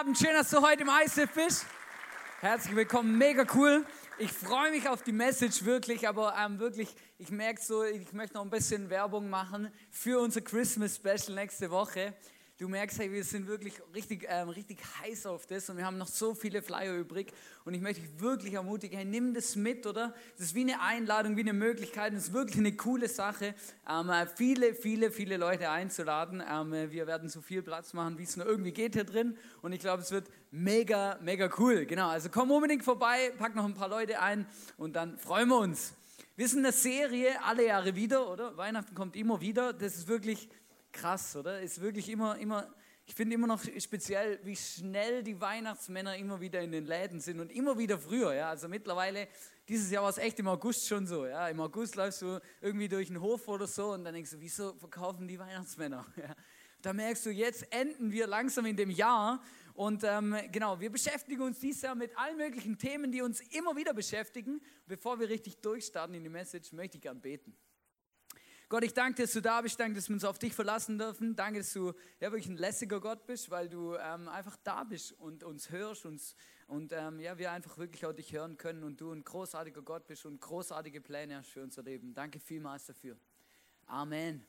[0.00, 0.16] Abend.
[0.16, 1.66] Schön, dass du heute im ICF bist.
[2.40, 3.84] Herzlich willkommen, mega cool.
[4.16, 8.36] Ich freue mich auf die Message wirklich, aber ähm, wirklich, ich merke so, ich möchte
[8.36, 12.14] noch ein bisschen Werbung machen für unser Christmas Special nächste Woche.
[12.60, 15.96] Du merkst, hey, wir sind wirklich richtig, ähm, richtig heiß auf das und wir haben
[15.96, 17.32] noch so viele Flyer übrig.
[17.64, 20.12] Und ich möchte dich wirklich ermutigen, hey, nimm das mit, oder?
[20.36, 22.12] Das ist wie eine Einladung, wie eine Möglichkeit.
[22.12, 23.54] Das ist wirklich eine coole Sache,
[23.88, 26.42] ähm, äh, viele, viele, viele Leute einzuladen.
[26.46, 29.38] Ähm, äh, wir werden so viel Platz machen, wie es nur irgendwie geht hier drin.
[29.62, 31.86] Und ich glaube, es wird mega, mega cool.
[31.86, 35.60] Genau, also komm unbedingt vorbei, pack noch ein paar Leute ein und dann freuen wir
[35.60, 35.94] uns.
[36.36, 38.56] Wir sind eine Serie, alle Jahre wieder, oder?
[38.58, 39.72] Weihnachten kommt immer wieder.
[39.72, 40.48] Das ist wirklich
[40.92, 41.60] krass, oder?
[41.60, 42.72] Ist wirklich immer, immer,
[43.06, 47.40] ich finde immer noch speziell, wie schnell die Weihnachtsmänner immer wieder in den Läden sind
[47.40, 48.50] und immer wieder früher, ja.
[48.50, 49.28] Also mittlerweile,
[49.68, 51.48] dieses Jahr war es echt im August schon so, ja.
[51.48, 54.74] Im August läufst du irgendwie durch den Hof oder so und dann denkst du, wieso
[54.74, 56.06] verkaufen die Weihnachtsmänner?
[56.16, 56.34] Ja.
[56.82, 59.42] Da merkst du, jetzt enden wir langsam in dem Jahr
[59.74, 63.76] und ähm, genau, wir beschäftigen uns dieses Jahr mit allen möglichen Themen, die uns immer
[63.76, 64.60] wieder beschäftigen.
[64.86, 67.56] Bevor wir richtig durchstarten in die Message, möchte ich gern beten.
[68.70, 71.34] Gott, ich danke, dass du da bist, danke, dass wir uns auf dich verlassen dürfen.
[71.34, 75.10] Danke, dass du ja, wirklich ein lässiger Gott bist, weil du ähm, einfach da bist
[75.18, 76.36] und uns hörst uns,
[76.68, 80.06] und ähm, ja, wir einfach wirklich auch dich hören können und du ein großartiger Gott
[80.06, 82.14] bist und großartige Pläne hast für unser Leben.
[82.14, 83.16] Danke vielmals dafür.
[83.86, 84.46] Amen.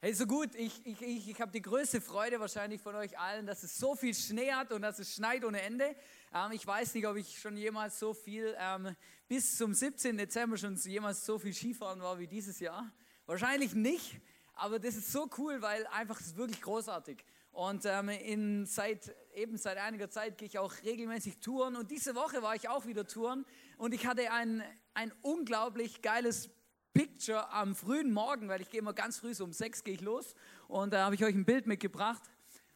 [0.00, 3.44] Hey, so gut, ich, ich, ich, ich habe die größte Freude wahrscheinlich von euch allen,
[3.44, 5.94] dass es so viel Schnee hat und dass es schneit ohne Ende.
[6.36, 8.94] Ähm, ich weiß nicht, ob ich schon jemals so viel, ähm,
[9.26, 10.18] bis zum 17.
[10.18, 12.92] Dezember schon jemals so viel Skifahren war wie dieses Jahr.
[13.24, 14.20] Wahrscheinlich nicht,
[14.54, 17.24] aber das ist so cool, weil einfach es ist wirklich großartig.
[17.52, 22.14] Und ähm, in, seit, eben seit einiger Zeit gehe ich auch regelmäßig touren und diese
[22.14, 23.46] Woche war ich auch wieder touren
[23.78, 26.50] und ich hatte ein, ein unglaublich geiles
[26.92, 30.02] Picture am frühen Morgen, weil ich gehe immer ganz früh, so um sechs gehe ich
[30.02, 30.34] los
[30.68, 32.22] und da habe ich euch ein Bild mitgebracht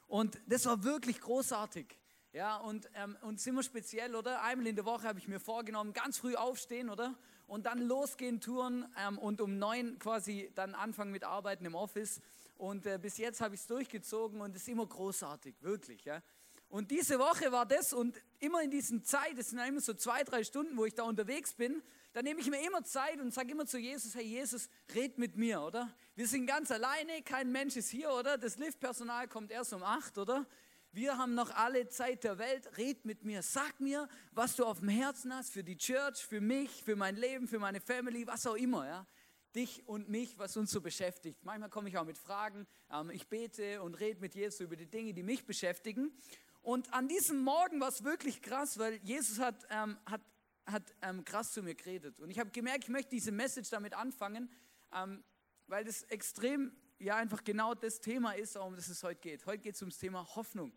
[0.07, 2.00] und das war wirklich großartig.
[2.33, 4.43] Ja, und, ähm, und sind wir speziell, oder?
[4.43, 7.19] Einmal in der Woche habe ich mir vorgenommen, ganz früh aufstehen, oder?
[7.49, 12.21] Und dann losgehen, touren ähm, und um neun quasi dann anfangen mit Arbeiten im Office.
[12.57, 16.23] Und äh, bis jetzt habe ich es durchgezogen und es ist immer großartig, wirklich, ja.
[16.69, 20.23] Und diese Woche war das und immer in diesen Zeit, es sind immer so zwei,
[20.23, 21.83] drei Stunden, wo ich da unterwegs bin,
[22.13, 25.37] da nehme ich mir immer Zeit und sage immer zu Jesus, hey Jesus, red mit
[25.37, 25.93] mir, oder?
[26.15, 28.39] Wir sind ganz alleine, kein Mensch ist hier, oder?
[28.39, 30.47] Das Liftpersonal kommt erst um acht, oder?
[30.93, 32.77] Wir haben noch alle Zeit der Welt.
[32.77, 33.43] Red mit mir.
[33.43, 37.15] Sag mir, was du auf dem Herzen hast für die Church, für mich, für mein
[37.15, 38.85] Leben, für meine Family, was auch immer.
[38.85, 39.07] Ja?
[39.55, 41.45] Dich und mich, was uns so beschäftigt.
[41.45, 42.67] Manchmal komme ich auch mit Fragen.
[42.91, 46.13] Ähm, ich bete und rede mit Jesus über die Dinge, die mich beschäftigen.
[46.61, 50.23] Und an diesem Morgen war es wirklich krass, weil Jesus hat, ähm, hat,
[50.67, 52.19] hat ähm, krass zu mir geredet.
[52.19, 54.51] Und ich habe gemerkt, ich möchte diese Message damit anfangen,
[54.93, 55.23] ähm,
[55.69, 59.47] weil das extrem ja einfach genau das Thema ist, um das es heute geht.
[59.47, 60.73] Heute geht es ums Thema Hoffnung.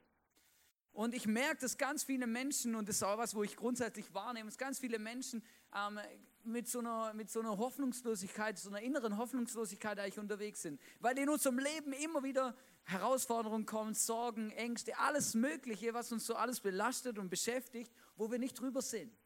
[0.91, 4.13] Und ich merke, dass ganz viele Menschen, und das ist auch was, wo ich grundsätzlich
[4.13, 5.43] wahrnehme, dass ganz viele Menschen
[5.75, 5.99] ähm,
[6.43, 10.79] mit, so einer, mit so einer Hoffnungslosigkeit, so einer inneren Hoffnungslosigkeit eigentlich unterwegs sind.
[10.99, 16.35] Weil in unserem Leben immer wieder Herausforderungen kommen, Sorgen, Ängste, alles Mögliche, was uns so
[16.35, 19.17] alles belastet und beschäftigt, wo wir nicht drüber sind.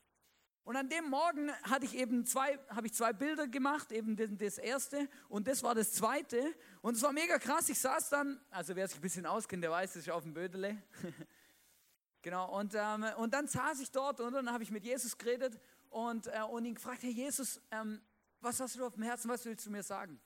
[0.67, 4.57] Und an dem Morgen hatte ich eben zwei, habe ich zwei Bilder gemacht, eben das
[4.57, 6.43] erste und das war das zweite.
[6.81, 7.69] Und es war mega krass.
[7.69, 10.33] Ich saß dann, also wer sich ein bisschen auskennt, der weiß, das ist auf dem
[10.33, 10.75] Bödele.
[12.21, 15.57] genau, und, ähm, und dann saß ich dort und dann habe ich mit Jesus geredet
[15.89, 18.01] und, äh, und ihn gefragt, hey Jesus, ähm,
[18.41, 20.19] was hast du auf dem Herzen, was willst du mir sagen?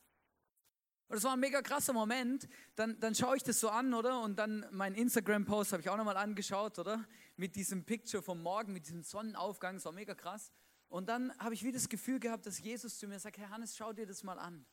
[1.11, 2.47] Und das war ein mega krasser Moment.
[2.75, 4.21] Dann, dann schaue ich das so an, oder?
[4.21, 7.05] Und dann mein Instagram-Post habe ich auch nochmal angeschaut, oder?
[7.41, 10.51] Mit diesem Picture vom Morgen, mit diesem Sonnenaufgang, das war mega krass.
[10.89, 13.75] Und dann habe ich wieder das Gefühl gehabt, dass Jesus zu mir sagt, Herr Hannes,
[13.75, 14.63] schau dir das mal an.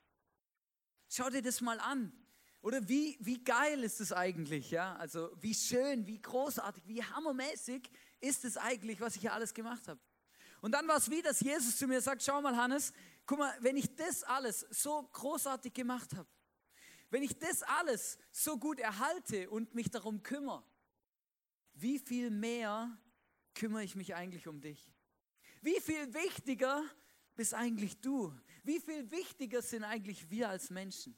[1.09, 2.13] Schau dir das mal an.
[2.61, 4.95] Oder wie, wie geil ist es eigentlich, ja?
[4.97, 9.89] Also wie schön, wie großartig, wie hammermäßig ist es eigentlich, was ich hier alles gemacht
[9.89, 9.99] habe.
[10.61, 12.93] Und dann war es wie, dass Jesus zu mir sagt, schau mal Hannes,
[13.25, 16.29] guck mal, wenn ich das alles so großartig gemacht habe,
[17.09, 20.63] wenn ich das alles so gut erhalte und mich darum kümmere,
[21.81, 22.97] wie viel mehr
[23.55, 24.93] kümmere ich mich eigentlich um dich?
[25.61, 26.85] Wie viel wichtiger
[27.35, 28.33] bist eigentlich du?
[28.65, 31.17] Wie viel wichtiger sind eigentlich wir als Menschen?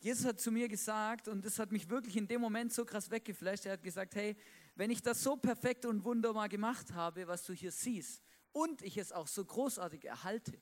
[0.00, 3.08] Jesus hat zu mir gesagt, und das hat mich wirklich in dem Moment so krass
[3.08, 4.36] weggeflasht, er hat gesagt, hey,
[4.74, 8.20] wenn ich das so perfekt und wunderbar gemacht habe, was du hier siehst,
[8.50, 10.60] und ich es auch so großartig erhalte,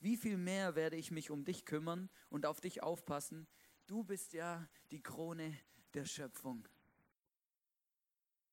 [0.00, 3.48] wie viel mehr werde ich mich um dich kümmern und auf dich aufpassen?
[3.86, 5.58] Du bist ja die Krone
[5.94, 6.68] der Schöpfung.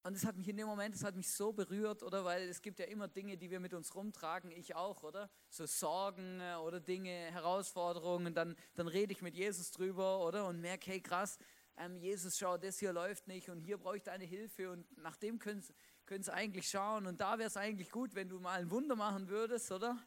[0.05, 2.25] Und es hat mich in dem Moment, es hat mich so berührt, oder?
[2.25, 5.29] Weil es gibt ja immer Dinge, die wir mit uns rumtragen, ich auch, oder?
[5.49, 10.45] So Sorgen äh, oder Dinge, Herausforderungen, dann, dann rede ich mit Jesus drüber, oder?
[10.47, 11.39] Und merke, hey krass,
[11.77, 15.15] ähm, Jesus, schau, das hier läuft nicht und hier brauche ich deine Hilfe und nach
[15.15, 18.69] dem können Sie eigentlich schauen und da wäre es eigentlich gut, wenn du mal ein
[18.69, 19.97] Wunder machen würdest, oder?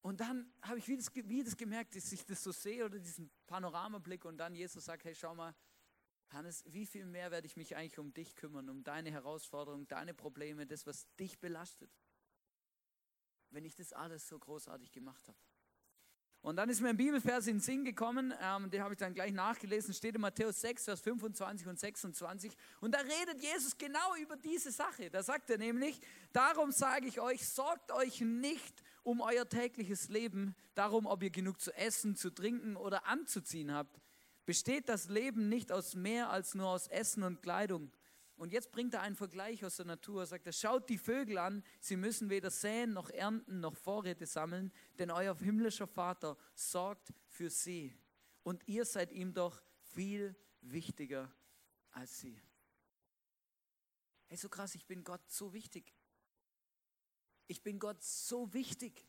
[0.00, 2.98] Und dann habe ich wieder das, wie das gemerkt, dass ich das so sehe oder
[2.98, 5.54] diesen Panoramablick und dann Jesus sagt, hey, schau mal,
[6.32, 10.14] Hannes, wie viel mehr werde ich mich eigentlich um dich kümmern, um deine Herausforderungen, deine
[10.14, 11.90] Probleme, das, was dich belastet,
[13.50, 15.38] wenn ich das alles so großartig gemacht habe.
[16.42, 19.12] Und dann ist mir ein Bibelvers in den Sinn gekommen, ähm, den habe ich dann
[19.12, 22.56] gleich nachgelesen, steht in Matthäus 6, Vers 25 und 26.
[22.80, 25.10] Und da redet Jesus genau über diese Sache.
[25.10, 26.00] Da sagt er nämlich,
[26.32, 31.60] darum sage ich euch, sorgt euch nicht um euer tägliches Leben, darum, ob ihr genug
[31.60, 34.00] zu essen, zu trinken oder anzuziehen habt.
[34.50, 37.92] Besteht das Leben nicht aus mehr als nur aus Essen und Kleidung?
[38.34, 40.22] Und jetzt bringt er einen Vergleich aus der Natur.
[40.22, 44.26] Er sagt er, schaut die Vögel an, sie müssen weder säen noch ernten noch Vorräte
[44.26, 47.96] sammeln, denn euer himmlischer Vater sorgt für sie.
[48.42, 49.62] Und ihr seid ihm doch
[49.92, 51.32] viel wichtiger
[51.92, 52.42] als sie.
[54.26, 55.94] Hey, so krass, ich bin Gott so wichtig.
[57.46, 59.06] Ich bin Gott so wichtig.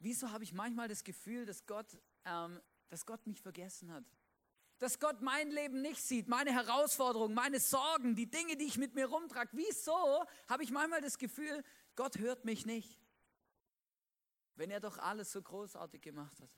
[0.00, 4.04] Wieso habe ich manchmal das Gefühl, dass Gott ähm, dass Gott mich vergessen hat.
[4.78, 8.94] Dass Gott mein Leben nicht sieht, meine Herausforderungen, meine Sorgen, die Dinge, die ich mit
[8.94, 9.50] mir rumtrage.
[9.52, 11.64] Wieso habe ich manchmal das Gefühl,
[11.96, 13.00] Gott hört mich nicht?
[14.54, 16.50] Wenn er doch alles so großartig gemacht hat.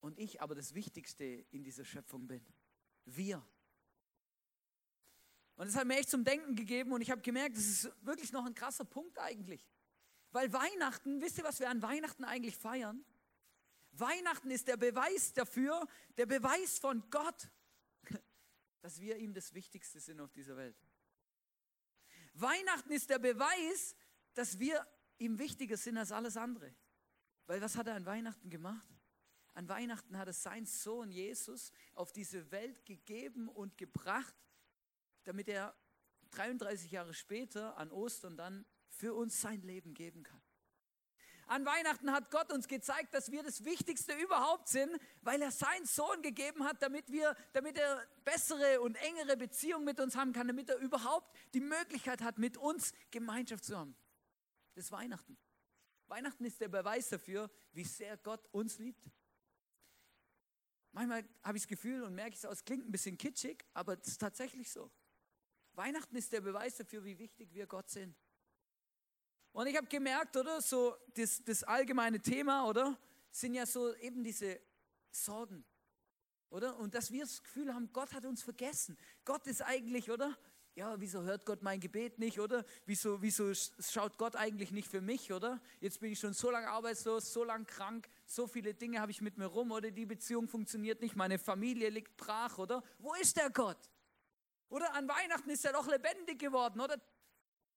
[0.00, 2.44] Und ich aber das Wichtigste in dieser Schöpfung bin.
[3.04, 3.42] Wir.
[5.56, 8.32] Und das hat mir echt zum Denken gegeben und ich habe gemerkt, das ist wirklich
[8.32, 9.66] noch ein krasser Punkt eigentlich.
[10.32, 13.04] Weil Weihnachten, wisst ihr, was wir an Weihnachten eigentlich feiern?
[13.92, 15.86] Weihnachten ist der Beweis dafür,
[16.16, 17.50] der Beweis von Gott,
[18.80, 20.76] dass wir ihm das Wichtigste sind auf dieser Welt.
[22.34, 23.94] Weihnachten ist der Beweis,
[24.34, 24.86] dass wir
[25.18, 26.74] ihm wichtiger sind als alles andere.
[27.46, 28.88] Weil was hat er an Weihnachten gemacht?
[29.54, 34.34] An Weihnachten hat er seinen Sohn Jesus auf diese Welt gegeben und gebracht,
[35.24, 35.76] damit er
[36.30, 40.40] 33 Jahre später an Ostern dann für uns sein Leben geben kann.
[41.52, 45.84] An Weihnachten hat Gott uns gezeigt, dass wir das Wichtigste überhaupt sind, weil er seinen
[45.84, 50.46] Sohn gegeben hat, damit wir, damit er bessere und engere Beziehungen mit uns haben kann,
[50.46, 53.94] damit er überhaupt die Möglichkeit hat, mit uns Gemeinschaft zu haben.
[54.74, 55.36] Das ist Weihnachten.
[56.06, 59.04] Weihnachten ist der Beweis dafür, wie sehr Gott uns liebt.
[60.92, 64.00] Manchmal habe ich das Gefühl und merke ich es, es klingt ein bisschen kitschig, aber
[64.00, 64.90] es ist tatsächlich so.
[65.74, 68.16] Weihnachten ist der Beweis dafür, wie wichtig wir Gott sind.
[69.52, 72.98] Und ich habe gemerkt, oder, so das, das allgemeine Thema, oder,
[73.30, 74.60] sind ja so eben diese
[75.10, 75.64] Sorgen,
[76.48, 76.78] oder?
[76.78, 78.98] Und dass wir das Gefühl haben, Gott hat uns vergessen.
[79.24, 80.36] Gott ist eigentlich, oder?
[80.74, 82.64] Ja, wieso hört Gott mein Gebet nicht, oder?
[82.86, 85.60] Wieso, wieso schaut Gott eigentlich nicht für mich, oder?
[85.80, 89.20] Jetzt bin ich schon so lange arbeitslos, so lange krank, so viele Dinge habe ich
[89.20, 89.90] mit mir rum, oder?
[89.90, 92.82] Die Beziehung funktioniert nicht, meine Familie liegt brach, oder?
[92.98, 93.90] Wo ist der Gott?
[94.70, 96.98] Oder an Weihnachten ist er doch lebendig geworden, oder?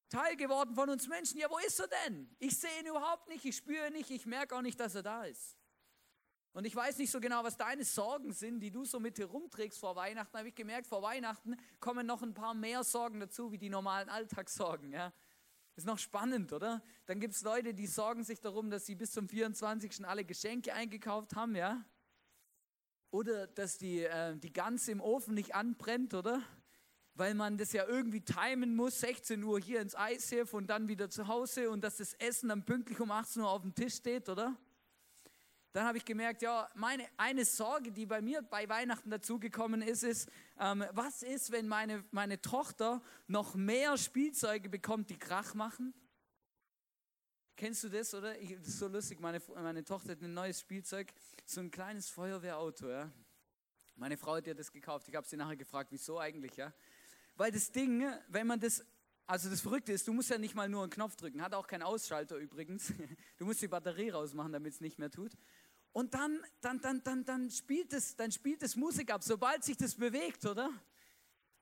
[0.10, 1.40] Teil geworden von uns Menschen.
[1.40, 2.30] Ja, wo ist er denn?
[2.40, 5.04] Ich sehe ihn überhaupt nicht, ich spüre ihn nicht, ich merke auch nicht, dass er
[5.04, 5.58] da ist.
[6.54, 9.26] Und ich weiß nicht so genau, was deine Sorgen sind, die du so mit dir
[9.26, 10.38] rumträgst vor Weihnachten.
[10.38, 14.08] Habe ich gemerkt, vor Weihnachten kommen noch ein paar mehr Sorgen dazu, wie die normalen
[14.08, 14.94] Alltagssorgen.
[14.94, 15.12] Ja?
[15.76, 16.82] Ist noch spannend, oder?
[17.08, 20.08] Dann gibt es Leute, die sorgen sich darum, dass sie bis zum 24.
[20.08, 21.84] alle Geschenke eingekauft haben, ja?
[23.12, 26.42] Oder dass die, äh, die Gans im Ofen nicht anbrennt, oder?
[27.16, 31.10] Weil man das ja irgendwie timen muss, 16 Uhr hier ins ICF und dann wieder
[31.10, 34.30] zu Hause und dass das Essen dann pünktlich um 18 Uhr auf dem Tisch steht,
[34.30, 34.56] oder?
[35.72, 40.04] Dann habe ich gemerkt, ja, meine, eine Sorge, die bei mir bei Weihnachten dazugekommen ist,
[40.04, 45.94] ist, ähm, was ist, wenn meine, meine Tochter noch mehr Spielzeuge bekommt, die Krach machen?
[47.58, 48.38] Kennst du das, oder?
[48.40, 51.14] Ich, das ist so lustig, meine, meine Tochter hat ein neues Spielzeug,
[51.46, 53.12] so ein kleines Feuerwehrauto, ja.
[53.98, 55.08] Meine Frau hat ihr das gekauft.
[55.08, 56.74] Ich habe sie nachher gefragt, wieso eigentlich, ja.
[57.36, 58.86] Weil das Ding, wenn man das,
[59.26, 61.68] also das Verrückte ist, du musst ja nicht mal nur einen Knopf drücken, hat auch
[61.68, 62.94] keinen Ausschalter übrigens.
[63.38, 65.34] Du musst die Batterie rausmachen, damit es nicht mehr tut.
[65.92, 69.78] Und dann, dann, dann, dann, dann, spielt es, dann spielt es Musik ab, sobald sich
[69.78, 70.70] das bewegt, oder?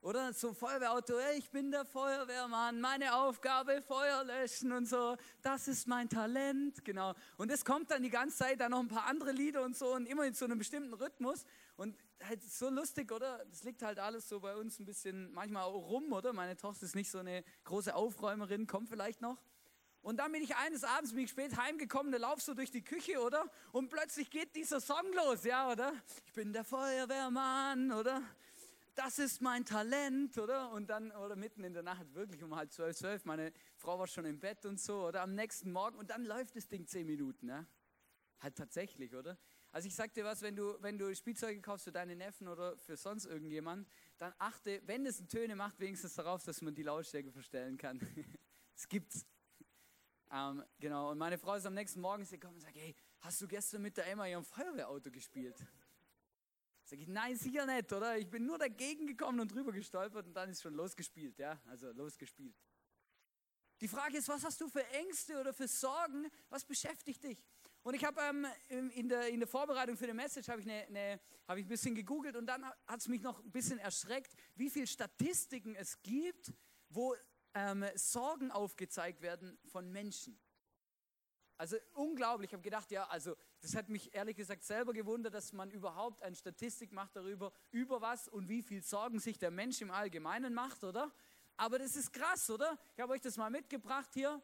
[0.04, 5.70] Oder so Feuerwehrauto, hey, ich bin der Feuerwehrmann, meine Aufgabe Feuer löschen und so, das
[5.70, 7.14] ist mein Talent, genau.
[7.38, 9.94] Und es kommt dann die ganze Zeit, dann noch ein paar andere Lieder und so
[9.94, 11.46] und immer in so einem bestimmten Rhythmus.
[11.78, 13.46] Und halt so lustig, oder?
[13.46, 16.34] Das liegt halt alles so bei uns ein bisschen manchmal auch rum, oder?
[16.34, 19.38] Meine Tochter ist nicht so eine große Aufräumerin, kommt vielleicht noch.
[20.02, 22.84] Und dann bin ich eines Abends, bin ich spät heimgekommen, da laufst du durch die
[22.84, 23.50] Küche, oder?
[23.72, 25.94] Und plötzlich geht dieser Song los, ja, oder?
[26.26, 28.22] Ich bin der Feuerwehrmann, oder?
[28.96, 30.72] Das ist mein Talent, oder?
[30.72, 34.08] Und dann, oder mitten in der Nacht, wirklich um halb zwölf, zwölf, meine Frau war
[34.08, 35.22] schon im Bett und so, oder?
[35.24, 37.66] Am nächsten Morgen, und dann läuft das Ding zehn Minuten, ja?
[38.40, 39.38] Halt tatsächlich, oder?
[39.72, 42.78] Also ich sag dir was, wenn du, wenn du Spielzeuge kaufst für deine Neffen oder
[42.78, 43.88] für sonst irgendjemand,
[44.20, 48.00] dann achte, wenn es Töne macht, wenigstens darauf, dass man die Lautstärke verstellen kann.
[48.76, 49.24] Es gibt's.
[50.32, 53.48] Ähm, genau, und meine Frau ist am nächsten Morgen gekommen und sagt, hey, hast du
[53.48, 55.64] gestern mit der Emma ihrem Feuerwehrauto gespielt?
[56.94, 58.20] Sag ich, nein, sicher nicht, oder?
[58.20, 61.60] Ich bin nur dagegen gekommen und drüber gestolpert und dann ist schon losgespielt, ja?
[61.66, 62.56] Also losgespielt.
[63.82, 66.28] Die Frage ist, was hast du für Ängste oder für Sorgen?
[66.50, 67.44] Was beschäftigt dich?
[67.82, 68.22] Und ich habe
[68.70, 71.66] ähm, in, der, in der Vorbereitung für die Message habe ich, eine, eine, hab ich
[71.66, 75.74] ein bisschen gegoogelt und dann hat es mich noch ein bisschen erschreckt, wie viele Statistiken
[75.74, 76.54] es gibt,
[76.90, 77.16] wo
[77.56, 80.40] ähm, Sorgen aufgezeigt werden von Menschen.
[81.64, 82.50] Also unglaublich.
[82.50, 86.22] Ich habe gedacht, ja, also das hat mich ehrlich gesagt selber gewundert, dass man überhaupt
[86.22, 90.54] eine Statistik macht darüber, über was und wie viel Sorgen sich der Mensch im Allgemeinen
[90.54, 91.10] macht, oder?
[91.56, 92.78] Aber das ist krass, oder?
[92.96, 94.44] Ich habe euch das mal mitgebracht hier.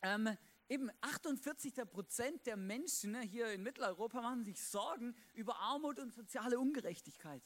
[0.00, 0.34] Ähm,
[0.70, 6.14] eben 48 Prozent der Menschen ne, hier in Mitteleuropa machen sich Sorgen über Armut und
[6.14, 7.42] soziale Ungerechtigkeit.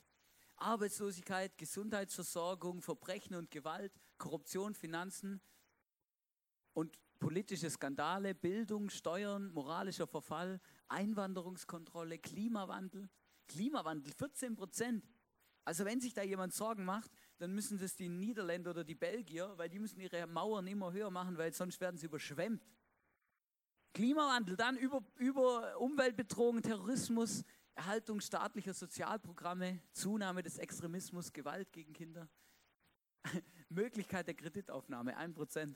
[0.59, 5.40] Arbeitslosigkeit, Gesundheitsversorgung, Verbrechen und Gewalt, Korruption, Finanzen
[6.73, 13.08] und politische Skandale, Bildung, Steuern, moralischer Verfall, Einwanderungskontrolle, Klimawandel.
[13.49, 15.04] Klimawandel 14 Prozent.
[15.64, 19.52] Also wenn sich da jemand Sorgen macht, dann müssen das die Niederländer oder die Belgier,
[19.56, 22.64] weil die müssen ihre Mauern immer höher machen, weil sonst werden sie überschwemmt.
[23.92, 27.44] Klimawandel, dann über, über Umweltbedrohung, Terrorismus,
[27.75, 32.28] Erhaltung staatlicher Sozialprogramme, Zunahme des Extremismus, Gewalt gegen Kinder,
[33.68, 35.75] Möglichkeit der Kreditaufnahme, 1%.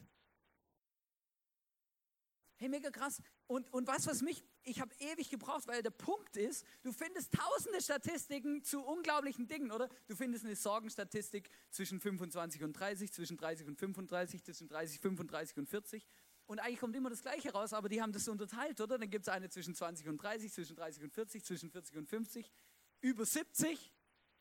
[2.60, 3.22] Hey, mega krass.
[3.46, 7.32] Und, und was, was mich, ich habe ewig gebraucht, weil der Punkt ist, du findest
[7.32, 9.88] tausende Statistiken zu unglaublichen Dingen, oder?
[10.08, 15.56] Du findest eine Sorgenstatistik zwischen 25 und 30, zwischen 30 und 35, zwischen 30, 35
[15.56, 16.06] und 40.
[16.44, 18.98] Und eigentlich kommt immer das Gleiche raus, aber die haben das unterteilt, oder?
[18.98, 22.08] Dann gibt es eine zwischen 20 und 30, zwischen 30 und 40, zwischen 40 und
[22.10, 22.52] 50,
[23.00, 23.90] über 70.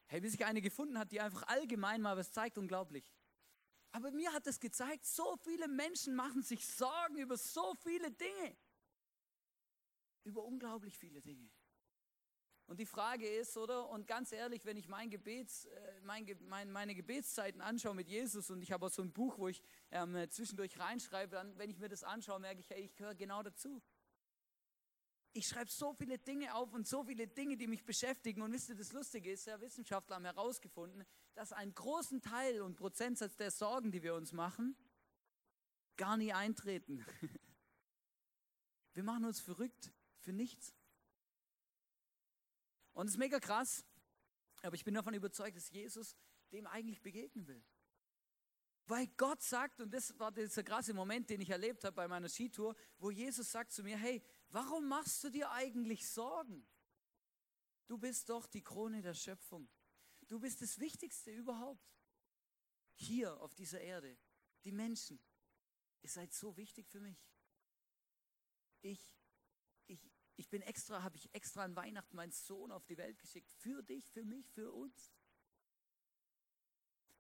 [0.07, 3.09] Hey, bis sich eine gefunden hat, die einfach allgemein mal was zeigt, unglaublich.
[3.91, 8.57] Aber mir hat es gezeigt, so viele Menschen machen sich Sorgen über so viele Dinge.
[10.23, 11.49] Über unglaublich viele Dinge.
[12.69, 13.89] Und die Frage ist, oder?
[13.89, 18.51] Und ganz ehrlich, wenn ich mein Gebets, äh, mein, mein, meine Gebetszeiten anschaue mit Jesus
[18.51, 21.79] und ich habe auch so ein Buch, wo ich ähm, zwischendurch reinschreibe, dann, wenn ich
[21.79, 23.81] mir das anschaue, merke ich, hey, ich gehöre genau dazu.
[25.33, 28.43] Ich schreibe so viele Dinge auf und so viele Dinge, die mich beschäftigen.
[28.43, 31.07] Und wisst ihr, das Lustige ist, ja, Wissenschaftler haben herausgefunden,
[31.39, 34.75] dass einen großen Teil und Prozentsatz der Sorgen, die wir uns machen,
[35.95, 37.05] gar nie eintreten.
[38.93, 40.75] Wir machen uns verrückt für nichts.
[42.91, 43.85] Und es ist mega krass,
[44.63, 46.17] aber ich bin davon überzeugt, dass Jesus
[46.51, 47.63] dem eigentlich begegnen will.
[48.87, 52.27] Weil Gott sagt, und das war dieser krasse Moment, den ich erlebt habe bei meiner
[52.27, 56.67] Skitour, wo Jesus sagt zu mir, hey, warum machst du dir eigentlich Sorgen?
[57.87, 59.69] Du bist doch die Krone der Schöpfung.
[60.29, 61.85] Du bist das Wichtigste überhaupt.
[62.93, 64.17] Hier auf dieser Erde.
[64.63, 65.19] Die Menschen.
[66.01, 67.21] Ihr seid so wichtig für mich.
[68.81, 69.11] Ich
[70.39, 73.51] ich bin extra, habe ich extra an Weihnachten meinen Sohn auf die Welt geschickt.
[73.51, 75.11] Für dich, für mich, für uns.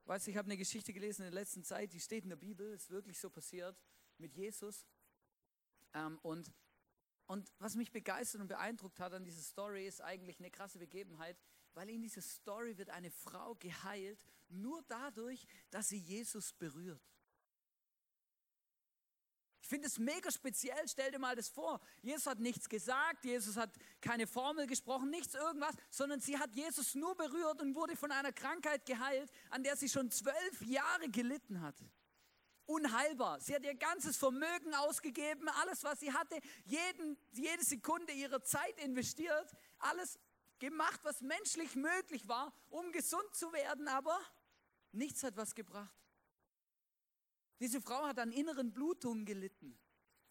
[0.05, 2.37] Weißt du, ich habe eine Geschichte gelesen in der letzten Zeit, die steht in der
[2.37, 3.77] Bibel, ist wirklich so passiert
[4.19, 4.87] mit Jesus.
[5.93, 6.49] Ähm, und,
[7.27, 11.37] und was mich begeistert und beeindruckt hat an dieser Story, ist eigentlich eine krasse Begebenheit,
[11.73, 17.01] weil in dieser Story wird eine Frau geheilt, nur dadurch, dass sie Jesus berührt.
[19.61, 20.87] Ich finde es mega speziell.
[20.87, 21.79] Stell dir mal das vor.
[22.01, 23.69] Jesus hat nichts gesagt, Jesus hat
[24.01, 28.31] keine Formel gesprochen, nichts irgendwas, sondern sie hat Jesus nur berührt und wurde von einer
[28.31, 31.75] Krankheit geheilt, an der sie schon zwölf Jahre gelitten hat.
[32.65, 33.41] Unheilbar.
[33.41, 38.75] Sie hat ihr ganzes Vermögen ausgegeben, alles, was sie hatte, jeden, jede Sekunde ihrer Zeit
[38.79, 40.17] investiert, alles
[40.59, 44.19] gemacht, was menschlich möglich war, um gesund zu werden, aber
[44.91, 45.93] nichts hat was gebracht.
[47.59, 49.77] Diese Frau hat an inneren Blutungen gelitten.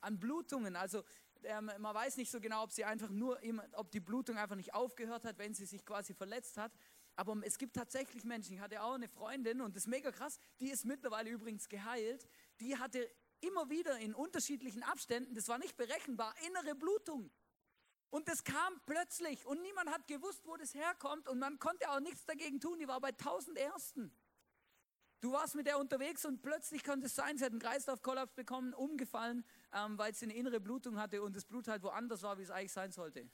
[0.01, 1.03] An Blutungen, also
[1.43, 3.39] ähm, man weiß nicht so genau, ob sie einfach nur,
[3.73, 6.73] ob die Blutung einfach nicht aufgehört hat, wenn sie sich quasi verletzt hat.
[7.17, 10.39] Aber es gibt tatsächlich Menschen, ich hatte auch eine Freundin und das ist mega krass,
[10.61, 12.29] die ist mittlerweile übrigens geheilt,
[12.61, 17.31] die hatte immer wieder in unterschiedlichen Abständen, das war nicht berechenbar, innere Blutung.
[18.11, 22.01] Und das kam plötzlich und niemand hat gewusst, wo das herkommt und man konnte auch
[22.01, 22.79] nichts dagegen tun.
[22.79, 24.11] Die war bei tausend Ersten.
[25.21, 28.73] Du warst mit der unterwegs und plötzlich konnte es sein, sie hat einen Kreislaufkollaps bekommen,
[28.73, 32.43] umgefallen, ähm, weil sie eine innere Blutung hatte und das Blut halt woanders war, wie
[32.43, 33.29] es eigentlich sein sollte.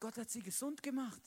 [0.00, 1.22] Gott hat sie gesund gemacht.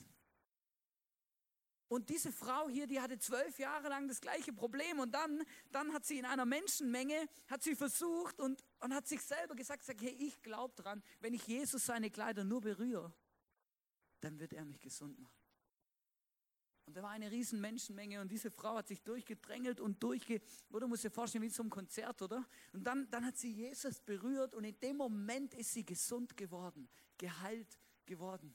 [1.88, 5.93] Und diese Frau hier, die hatte zwölf Jahre lang das gleiche Problem und dann, dann
[5.93, 10.02] hat sie in einer Menschenmenge, hat sie versucht und, und hat sich selber gesagt, sagt,
[10.02, 13.13] hey, ich glaube dran, wenn ich Jesus seine Kleider nur berühre,
[14.20, 15.34] dann wird er mich gesund machen.
[16.86, 20.42] Und da war eine riesen Menschenmenge und diese Frau hat sich durchgedrängelt und durchge...
[20.70, 22.46] Oder muss dir vorstellen, wie zum Konzert, oder?
[22.74, 26.90] Und dann, dann hat sie Jesus berührt und in dem Moment ist sie gesund geworden,
[27.18, 28.54] geheilt geworden.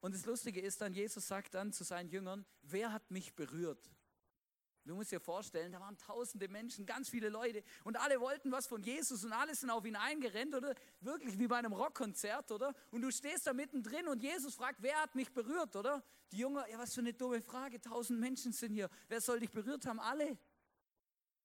[0.00, 3.90] Und das Lustige ist dann, Jesus sagt dann zu seinen Jüngern, wer hat mich berührt?
[4.88, 8.66] Du musst dir vorstellen, da waren tausende Menschen, ganz viele Leute und alle wollten was
[8.66, 10.74] von Jesus und alle sind auf ihn eingerennt, oder?
[11.00, 12.74] Wirklich wie bei einem Rockkonzert, oder?
[12.90, 16.02] Und du stehst da mittendrin und Jesus fragt, wer hat mich berührt, oder?
[16.32, 18.88] Die Jünger, ja, was für eine dumme Frage, tausend Menschen sind hier.
[19.08, 20.00] Wer soll dich berührt haben?
[20.00, 20.38] Alle.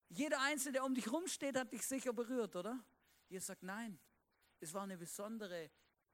[0.08, 2.82] Jeder Einzelne, der um dich rumsteht, hat dich sicher berührt, oder?
[3.28, 4.00] Jesus sagt, nein,
[4.62, 5.70] es war eine besondere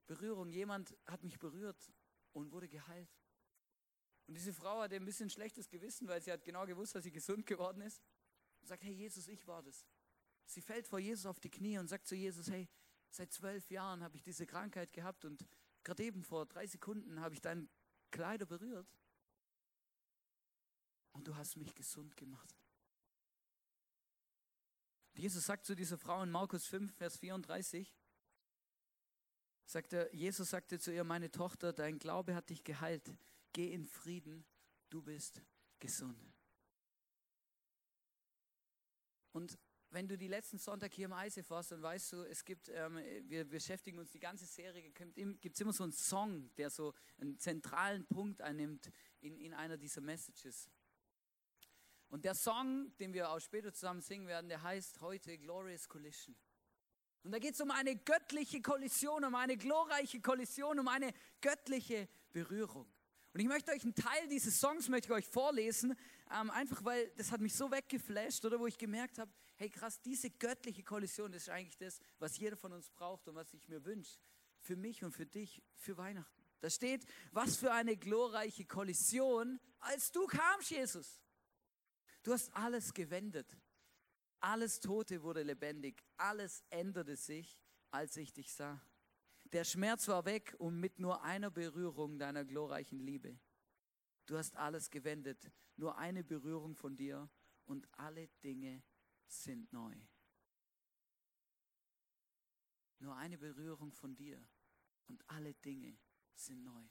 [0.08, 0.50] Berührung.
[0.50, 1.92] Jemand hat mich berührt
[2.34, 3.19] und wurde geheilt.
[4.30, 7.12] Und diese Frau hatte ein bisschen schlechtes Gewissen, weil sie hat genau gewusst, dass sie
[7.12, 8.00] gesund geworden ist.
[8.62, 9.88] Und sagt, hey Jesus, ich war das.
[10.46, 12.70] Sie fällt vor Jesus auf die Knie und sagt zu Jesus, hey,
[13.10, 15.48] seit zwölf Jahren habe ich diese Krankheit gehabt und
[15.84, 17.68] gerade eben vor drei Sekunden habe ich deine
[18.12, 18.88] Kleider berührt.
[21.14, 22.56] Und du hast mich gesund gemacht.
[25.16, 27.98] Jesus sagt zu dieser Frau in Markus 5, Vers 34,
[29.66, 33.12] sagt er, Jesus sagte zu ihr, meine Tochter, dein Glaube hat dich geheilt.
[33.54, 34.46] Geh in Frieden,
[34.90, 35.42] du bist
[35.80, 36.34] gesund.
[39.32, 39.58] Und
[39.92, 42.98] wenn du die letzten Sonntag hier im ICF warst, dann weißt du, es gibt, ähm,
[43.24, 47.40] wir beschäftigen uns die ganze Serie, gibt es immer so einen Song, der so einen
[47.40, 50.70] zentralen Punkt einnimmt in, in einer dieser Messages.
[52.10, 56.36] Und der Song, den wir auch später zusammen singen werden, der heißt heute Glorious Collision.
[57.24, 62.08] Und da geht es um eine göttliche Kollision, um eine glorreiche Kollision, um eine göttliche
[62.32, 62.88] Berührung.
[63.34, 65.96] Und ich möchte euch einen Teil dieses Songs möchte ich euch vorlesen,
[66.32, 70.02] ähm, einfach weil das hat mich so weggeflasht, oder wo ich gemerkt habe, hey krass,
[70.02, 73.68] diese göttliche Kollision, das ist eigentlich das, was jeder von uns braucht und was ich
[73.68, 74.18] mir wünsche,
[74.62, 76.44] für mich und für dich, für Weihnachten.
[76.60, 81.22] Da steht, was für eine glorreiche Kollision, als du kamst, Jesus.
[82.24, 83.58] Du hast alles gewendet.
[84.42, 87.58] Alles Tote wurde lebendig, alles änderte sich,
[87.92, 88.82] als ich dich sah.
[89.52, 93.40] Der Schmerz war weg und mit nur einer Berührung deiner glorreichen Liebe.
[94.28, 97.30] Du hast alles gewendet, nur eine Berührung von dir
[97.66, 98.84] und alle Dinge
[99.28, 99.96] sind neu.
[103.00, 104.46] Nur eine Berührung von dir
[105.08, 105.98] und alle Dinge
[106.36, 106.84] sind neu.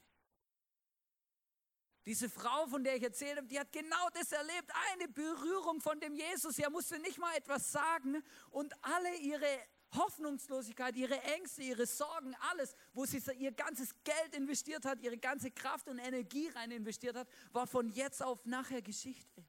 [2.07, 4.73] Diese Frau, von der ich erzählt habe, die hat genau das erlebt.
[4.92, 6.59] Eine Berührung von dem Jesus.
[6.59, 9.47] Er musste nicht mal etwas sagen und alle ihre
[9.94, 15.51] Hoffnungslosigkeit, ihre Ängste, ihre Sorgen, alles, wo sie ihr ganzes Geld investiert hat, ihre ganze
[15.51, 19.44] Kraft und Energie rein investiert hat, war von jetzt auf nachher Geschichte.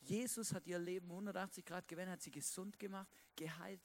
[0.00, 3.82] Jesus hat ihr Leben 180 Grad gewendet, hat sie gesund gemacht, geheilt.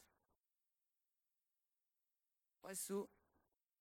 [2.61, 3.09] Weißt du,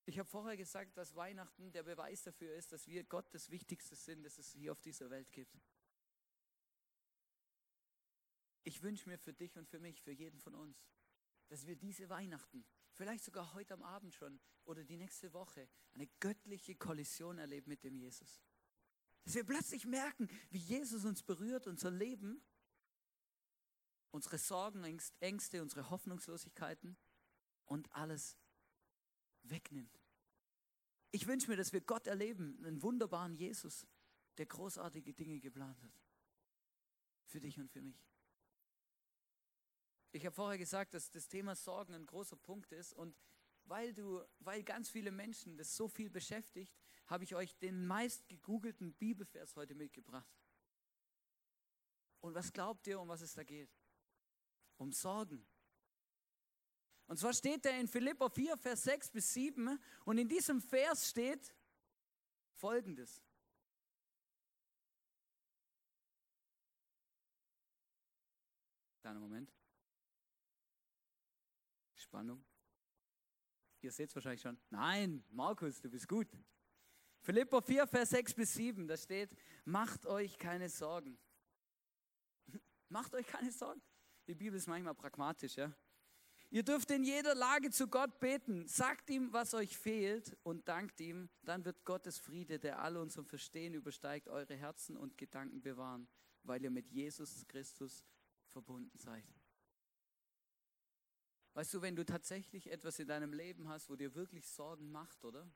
[0.06, 3.94] ich habe vorher gesagt, dass Weihnachten der Beweis dafür ist, dass wir Gott das Wichtigste
[3.94, 5.54] sind, das es hier auf dieser Welt gibt.
[8.64, 10.82] Ich wünsche mir für dich und für mich, für jeden von uns,
[11.50, 16.06] dass wir diese Weihnachten, vielleicht sogar heute am Abend schon oder die nächste Woche, eine
[16.20, 18.40] göttliche Kollision erleben mit dem Jesus.
[19.24, 22.40] Dass wir plötzlich merken, wie Jesus uns berührt, unser Leben,
[24.12, 24.84] unsere Sorgen,
[25.18, 26.96] Ängste, unsere Hoffnungslosigkeiten
[27.64, 28.38] und alles
[29.42, 30.00] wegnimmt.
[31.10, 33.88] Ich wünsche mir, dass wir Gott erleben, einen wunderbaren Jesus,
[34.38, 35.92] der großartige Dinge geplant hat.
[37.26, 38.06] Für dich und für mich.
[40.12, 43.16] Ich habe vorher gesagt, dass das Thema Sorgen ein großer Punkt ist und
[43.64, 46.74] weil du, weil ganz viele Menschen das so viel beschäftigt,
[47.06, 50.28] habe ich euch den meist gegoogelten Bibelvers heute mitgebracht.
[52.20, 53.70] Und was glaubt ihr, um was es da geht?
[54.76, 55.46] Um Sorgen.
[57.06, 61.08] Und zwar steht er in Philippa 4, Vers 6 bis 7 und in diesem Vers
[61.08, 61.54] steht
[62.54, 63.22] folgendes.
[69.00, 69.59] Kleiner Moment.
[72.10, 72.44] Spannung.
[73.82, 74.58] Ihr seht es wahrscheinlich schon.
[74.68, 76.26] Nein, Markus, du bist gut.
[77.20, 79.30] Philippa 4, Vers 6 bis 7, da steht,
[79.64, 81.16] macht euch keine Sorgen.
[82.88, 83.80] macht euch keine Sorgen.
[84.26, 85.72] Die Bibel ist manchmal pragmatisch, ja.
[86.50, 88.66] Ihr dürft in jeder Lage zu Gott beten.
[88.66, 91.30] Sagt ihm, was euch fehlt und dankt ihm.
[91.42, 96.08] Dann wird Gottes Friede, der alle unserem Verstehen übersteigt, eure Herzen und Gedanken bewahren,
[96.42, 98.04] weil ihr mit Jesus Christus
[98.48, 99.39] verbunden seid.
[101.60, 105.26] Weißt du, wenn du tatsächlich etwas in deinem Leben hast, wo dir wirklich Sorgen macht,
[105.26, 105.46] oder?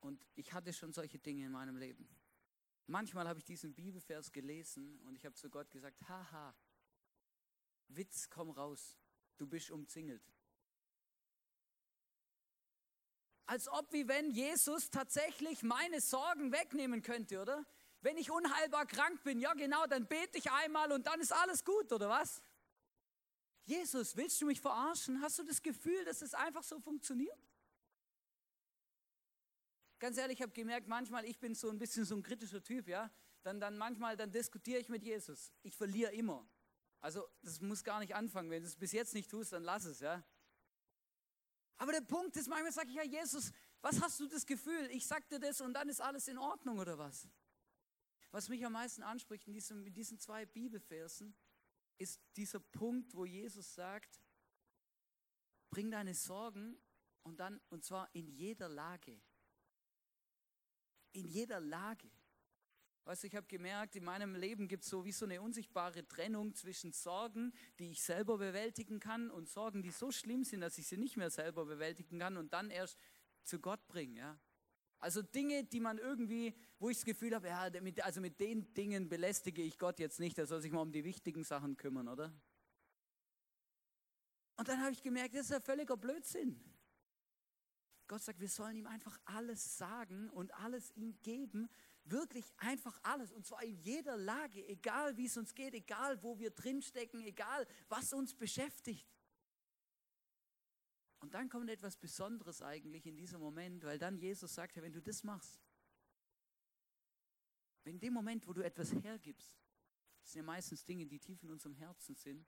[0.00, 2.06] Und ich hatte schon solche Dinge in meinem Leben.
[2.86, 6.54] Manchmal habe ich diesen Bibelvers gelesen und ich habe zu Gott gesagt, haha,
[7.88, 8.98] Witz, komm raus
[9.38, 10.22] du bist umzingelt.
[13.46, 17.64] Als ob wie wenn Jesus tatsächlich meine Sorgen wegnehmen könnte, oder?
[18.02, 21.64] Wenn ich unheilbar krank bin, ja genau, dann bete ich einmal und dann ist alles
[21.64, 22.42] gut, oder was?
[23.68, 25.20] Jesus, willst du mich verarschen?
[25.20, 27.38] Hast du das Gefühl, dass es einfach so funktioniert?
[29.98, 32.88] Ganz ehrlich, ich habe gemerkt, manchmal, ich bin so ein bisschen so ein kritischer Typ,
[32.88, 33.10] ja.
[33.42, 35.52] Dann, dann manchmal, dann diskutiere ich mit Jesus.
[35.62, 36.48] Ich verliere immer.
[37.00, 38.50] Also das muss gar nicht anfangen.
[38.50, 40.24] Wenn du es bis jetzt nicht tust, dann lass es, ja.
[41.76, 43.52] Aber der Punkt ist, manchmal sage ich ja, Jesus,
[43.82, 44.88] was hast du das Gefühl?
[44.92, 47.28] Ich sag dir das und dann ist alles in Ordnung oder was?
[48.30, 51.36] Was mich am meisten anspricht in, diesem, in diesen zwei Bibelversen,
[51.98, 54.22] ist dieser Punkt, wo Jesus sagt,
[55.70, 56.80] bring deine Sorgen
[57.22, 59.20] und dann, und zwar in jeder Lage.
[61.12, 62.10] In jeder Lage.
[63.04, 66.06] Weißt du, ich habe gemerkt, in meinem Leben gibt es so wie so eine unsichtbare
[66.06, 70.76] Trennung zwischen Sorgen, die ich selber bewältigen kann und Sorgen, die so schlimm sind, dass
[70.76, 72.98] ich sie nicht mehr selber bewältigen kann und dann erst
[73.44, 74.16] zu Gott bringen.
[74.16, 74.38] Ja?
[75.00, 78.72] Also Dinge, die man irgendwie, wo ich das Gefühl habe, ja, mit, also mit den
[78.74, 82.08] Dingen belästige ich Gott jetzt nicht, er soll sich mal um die wichtigen Sachen kümmern,
[82.08, 82.32] oder?
[84.56, 86.60] Und dann habe ich gemerkt, das ist ja völliger Blödsinn.
[88.08, 91.68] Gott sagt, wir sollen ihm einfach alles sagen und alles ihm geben,
[92.04, 93.30] wirklich einfach alles.
[93.32, 97.66] Und zwar in jeder Lage, egal wie es uns geht, egal wo wir drinstecken, egal
[97.88, 99.06] was uns beschäftigt.
[101.20, 105.02] Und dann kommt etwas Besonderes eigentlich in diesem Moment, weil dann Jesus sagt, wenn du
[105.02, 105.60] das machst,
[107.84, 109.58] wenn in dem Moment, wo du etwas hergibst,
[110.20, 112.46] das sind ja meistens Dinge, die tief in unserem Herzen sind,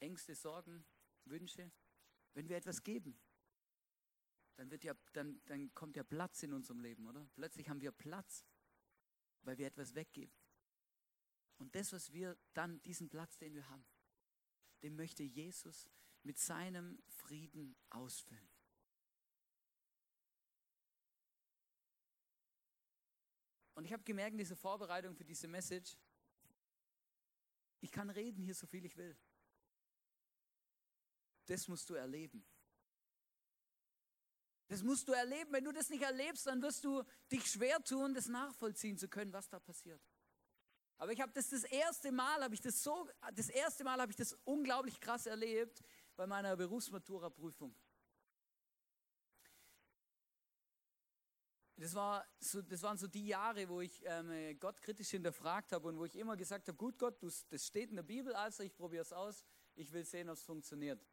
[0.00, 0.84] Ängste, Sorgen,
[1.24, 1.70] Wünsche,
[2.34, 3.18] wenn wir etwas geben,
[4.56, 7.28] dann, wird ja, dann, dann kommt ja Platz in unserem Leben, oder?
[7.34, 8.44] Plötzlich haben wir Platz,
[9.42, 10.34] weil wir etwas weggeben.
[11.58, 13.86] Und das, was wir dann, diesen Platz, den wir haben,
[14.82, 15.88] den möchte Jesus
[16.26, 18.50] mit seinem Frieden ausfüllen.
[23.74, 25.96] Und ich habe gemerkt in dieser Vorbereitung für diese Message,
[27.80, 29.16] ich kann reden hier so viel ich will.
[31.44, 32.44] Das musst du erleben.
[34.66, 35.52] Das musst du erleben.
[35.52, 39.32] Wenn du das nicht erlebst, dann wirst du dich schwer tun, das nachvollziehen zu können,
[39.32, 40.02] was da passiert.
[40.98, 44.10] Aber ich habe das das erste Mal, habe ich das so, das erste Mal habe
[44.10, 45.82] ich das unglaublich krass erlebt
[46.16, 47.74] bei meiner Berufsmatura-Prüfung.
[51.76, 55.88] Das, war so, das waren so die Jahre, wo ich ähm, Gott kritisch hinterfragt habe
[55.88, 58.74] und wo ich immer gesagt habe, gut Gott, das steht in der Bibel, also ich
[58.74, 61.06] probiere es aus, ich will sehen, ob es funktioniert.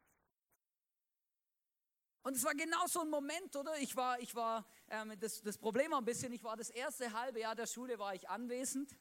[2.22, 3.78] Und es war genau so ein Moment, oder?
[3.78, 7.12] Ich war, ich war, ähm, das, das Problem war ein bisschen, ich war das erste
[7.12, 8.96] halbe Jahr der Schule war ich anwesend.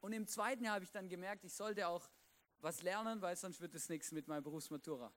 [0.00, 2.08] Und im zweiten Jahr habe ich dann gemerkt, ich sollte auch
[2.62, 5.12] was lernen, weil sonst wird es nichts mit meiner Berufsmatura.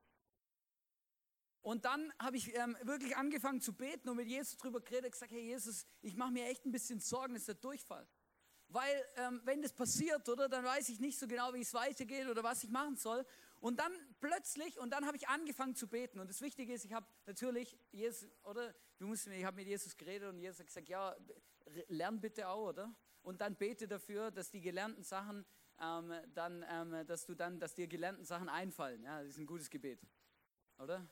[1.62, 5.32] Und dann habe ich ähm, wirklich angefangen zu beten und mit Jesus drüber geredet, gesagt,
[5.32, 8.06] hey Jesus, ich mache mir echt ein bisschen Sorgen, das ist der Durchfall.
[8.67, 12.27] Weil ähm, wenn das passiert, oder, dann weiß ich nicht so genau, wie es weitergeht
[12.27, 13.25] oder was ich machen soll.
[13.62, 16.19] Und dann plötzlich, und dann habe ich angefangen zu beten.
[16.19, 18.73] Und das Wichtige ist, ich habe natürlich Jesus, oder?
[18.97, 21.15] Du musst, ich habe mit Jesus geredet und Jesus hat gesagt, ja,
[21.88, 22.93] lern bitte auch, oder?
[23.21, 25.45] Und dann bete dafür, dass die gelernten Sachen,
[25.79, 29.03] ähm, dann, ähm, dass du dann, dass dir gelernten Sachen einfallen.
[29.03, 29.99] Ja, das ist ein gutes Gebet,
[30.77, 31.07] oder?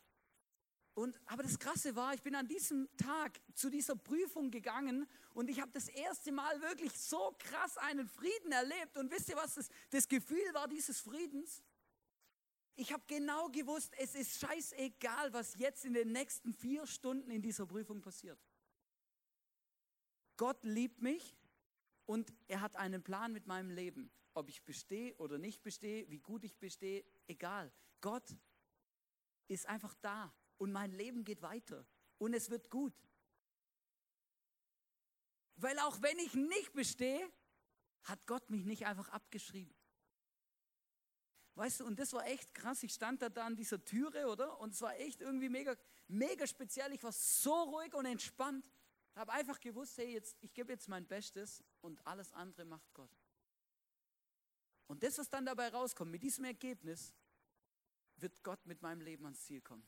[0.93, 5.49] Und, aber das Krasse war, ich bin an diesem Tag zu dieser Prüfung gegangen und
[5.49, 8.97] ich habe das erste Mal wirklich so krass einen Frieden erlebt.
[8.97, 11.63] Und wisst ihr, was das, das Gefühl war dieses Friedens?
[12.75, 17.41] Ich habe genau gewusst, es ist scheißegal, was jetzt in den nächsten vier Stunden in
[17.41, 18.39] dieser Prüfung passiert.
[20.35, 21.37] Gott liebt mich
[22.05, 24.11] und er hat einen Plan mit meinem Leben.
[24.33, 27.71] Ob ich bestehe oder nicht bestehe, wie gut ich bestehe, egal.
[27.99, 28.35] Gott
[29.47, 31.85] ist einfach da und mein Leben geht weiter
[32.17, 32.93] und es wird gut.
[35.55, 37.31] Weil auch wenn ich nicht bestehe,
[38.03, 39.75] hat Gott mich nicht einfach abgeschrieben.
[41.55, 42.81] Weißt du, und das war echt krass.
[42.81, 44.59] Ich stand da, da an dieser Türe, oder?
[44.59, 45.75] Und es war echt irgendwie mega,
[46.07, 46.93] mega speziell.
[46.93, 48.65] Ich war so ruhig und entspannt.
[49.15, 53.11] Habe einfach gewusst, hey, jetzt, ich gebe jetzt mein Bestes und alles andere macht Gott.
[54.91, 57.15] Und das, was dann dabei rauskommt, mit diesem Ergebnis,
[58.17, 59.87] wird Gott mit meinem Leben ans Ziel kommen.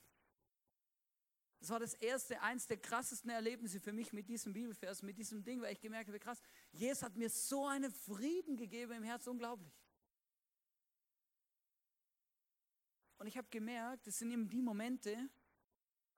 [1.59, 5.43] Das war das erste, eins der krassesten Erlebnisse für mich mit diesem Bibelvers, mit diesem
[5.43, 9.31] Ding, weil ich gemerkt habe, krass, Jesus hat mir so einen Frieden gegeben im Herzen,
[9.31, 9.77] unglaublich.
[13.17, 15.29] Und ich habe gemerkt, das sind eben die Momente,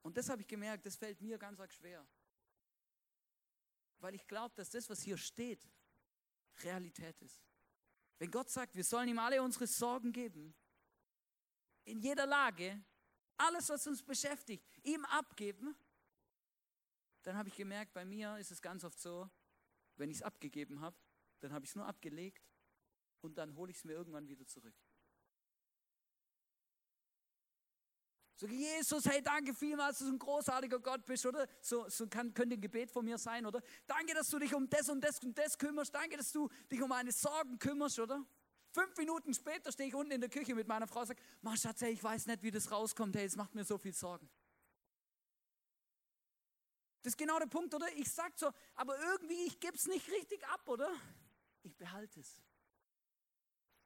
[0.03, 2.07] und das habe ich gemerkt, das fällt mir ganz arg schwer.
[3.97, 5.67] Weil ich glaube, dass das, was hier steht,
[6.61, 7.41] Realität ist.
[8.17, 10.55] Wenn Gott sagt, wir sollen ihm alle unsere Sorgen geben,
[11.83, 12.83] in jeder Lage,
[13.37, 15.75] alles, was uns beschäftigt, ihm abgeben,
[17.23, 19.29] dann habe ich gemerkt, bei mir ist es ganz oft so,
[19.97, 20.97] wenn ich es abgegeben habe,
[21.39, 22.47] dann habe ich es nur abgelegt
[23.21, 24.75] und dann hole ich es mir irgendwann wieder zurück.
[28.37, 31.47] So, Jesus, hey, danke vielmals, dass du ein großartiger Gott bist, oder?
[31.61, 33.61] So, so kann, könnte ein Gebet von mir sein, oder?
[33.87, 35.95] Danke, dass du dich um das und das und das kümmerst.
[35.95, 38.25] Danke, dass du dich um meine Sorgen kümmerst, oder?
[38.71, 41.55] Fünf Minuten später stehe ich unten in der Küche mit meiner Frau und sage, Mann,
[41.55, 43.15] Schatz, hey, ich weiß nicht, wie das rauskommt.
[43.15, 44.29] Hey, es macht mir so viel Sorgen.
[47.01, 47.87] Das ist genau der Punkt, oder?
[47.95, 50.91] Ich sage so, aber irgendwie, ich gebe es nicht richtig ab, oder?
[51.63, 52.41] Ich behalte es.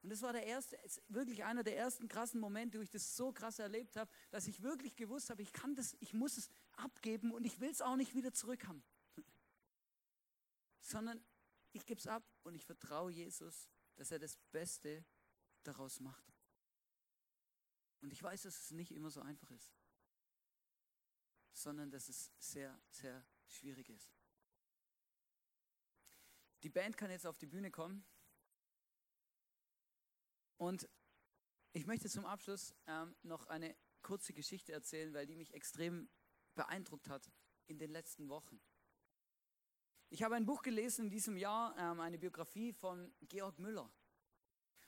[0.02, 0.78] Und das war der erste,
[1.10, 4.62] wirklich einer der ersten krassen Momente, wo ich das so krass erlebt habe, dass ich
[4.62, 7.98] wirklich gewusst habe, ich kann das, ich muss es abgeben und ich will es auch
[7.98, 8.82] nicht wieder zurückhaben.
[10.82, 11.22] Sondern
[11.74, 15.04] ich gebe es ab und ich vertraue Jesus dass er das Beste
[15.64, 16.34] daraus macht.
[18.00, 19.74] Und ich weiß, dass es nicht immer so einfach ist,
[21.52, 24.16] sondern dass es sehr, sehr schwierig ist.
[26.64, 28.06] Die Band kann jetzt auf die Bühne kommen.
[30.60, 30.90] Und
[31.72, 36.10] ich möchte zum Abschluss ähm, noch eine kurze Geschichte erzählen, weil die mich extrem
[36.54, 37.32] beeindruckt hat
[37.68, 38.60] in den letzten Wochen.
[40.10, 43.90] Ich habe ein Buch gelesen in diesem Jahr, ähm, eine Biografie von Georg Müller.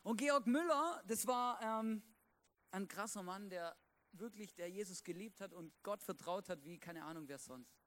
[0.04, 2.04] Und Georg Müller, das war ähm,
[2.72, 3.78] ein krasser Mann, der
[4.12, 7.81] wirklich, der Jesus geliebt hat und Gott vertraut hat, wie keine Ahnung wer sonst.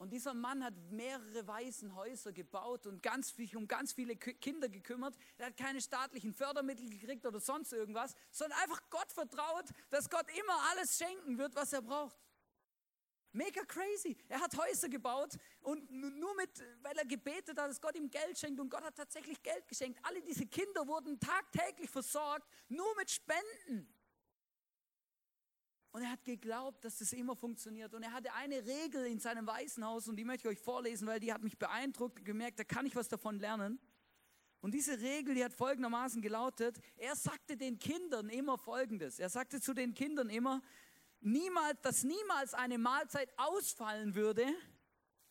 [0.00, 5.14] Und dieser Mann hat mehrere Waisenhäuser gebaut und ganz, um ganz viele Kinder gekümmert.
[5.36, 10.24] Er hat keine staatlichen Fördermittel gekriegt oder sonst irgendwas, sondern einfach Gott vertraut, dass Gott
[10.38, 12.16] immer alles schenken wird, was er braucht.
[13.32, 14.16] Mega crazy.
[14.30, 18.38] Er hat Häuser gebaut und nur mit, weil er gebetet hat, dass Gott ihm Geld
[18.38, 20.00] schenkt und Gott hat tatsächlich Geld geschenkt.
[20.04, 23.86] Alle diese Kinder wurden tagtäglich versorgt, nur mit Spenden.
[25.92, 27.94] Und er hat geglaubt, dass das immer funktioniert.
[27.94, 31.18] Und er hatte eine Regel in seinem Waisenhaus und die möchte ich euch vorlesen, weil
[31.18, 33.80] die hat mich beeindruckt, gemerkt, da kann ich was davon lernen.
[34.60, 39.18] Und diese Regel, die hat folgendermaßen gelautet, er sagte den Kindern immer Folgendes.
[39.18, 40.62] Er sagte zu den Kindern immer,
[41.20, 44.46] niemals, dass niemals eine Mahlzeit ausfallen würde,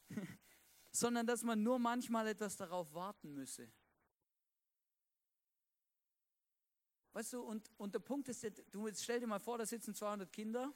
[0.92, 3.72] sondern dass man nur manchmal etwas darauf warten müsse.
[7.20, 10.32] Weißt du, und, und der Punkt ist, du stell dir mal vor, da sitzen 200
[10.32, 10.72] Kinder,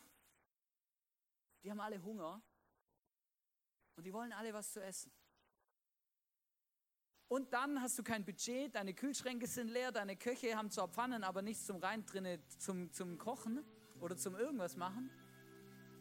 [1.64, 2.42] die haben alle Hunger
[3.96, 5.10] und die wollen alle was zu essen.
[7.30, 11.24] Und dann hast du kein Budget, deine Kühlschränke sind leer, deine Köche haben zwar Pfannen,
[11.24, 13.64] aber nichts zum Rein drinne zum, zum Kochen
[14.02, 15.10] oder zum irgendwas machen.